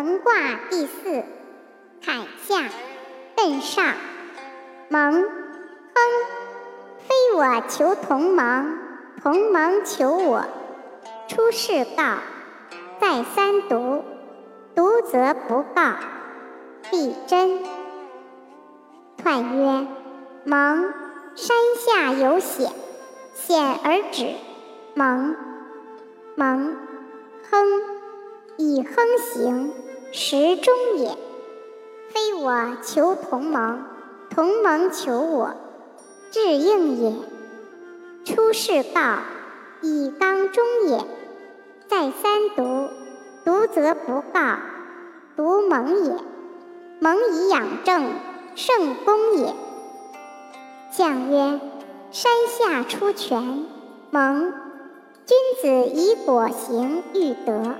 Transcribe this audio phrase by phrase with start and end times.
[0.00, 0.32] 蒙卦
[0.70, 1.24] 第四，
[2.04, 2.68] 坎下，
[3.34, 3.96] 艮上，
[4.88, 5.24] 蒙，亨，
[6.98, 8.78] 非我求同盟，
[9.20, 10.44] 同盟求我。
[11.26, 12.18] 出世告，
[13.00, 14.04] 再三读，
[14.76, 15.94] 读则不告。
[16.92, 17.58] 必真。
[19.24, 19.88] 彖曰：
[20.44, 20.94] 蒙，
[21.34, 22.70] 山下有险，
[23.34, 24.28] 险而止，
[24.94, 25.34] 蒙，
[26.36, 26.76] 蒙，
[27.50, 27.98] 亨。
[28.60, 29.72] 以亨行，
[30.12, 31.16] 时中也。
[32.10, 33.84] 非我求同盟，
[34.30, 35.54] 同盟求我，
[36.30, 37.12] 至应也。
[38.24, 39.18] 出世告，
[39.82, 41.04] 以刚中也。
[41.86, 42.88] 再三读，
[43.44, 44.56] 读则不告，
[45.36, 46.12] 读蒙也。
[47.00, 48.10] 蒙以养正，
[48.54, 49.54] 圣公也。
[50.90, 51.60] 象曰：
[52.10, 53.66] 山下出泉，
[54.10, 54.52] 蒙。
[55.26, 57.74] 君子以果行育德。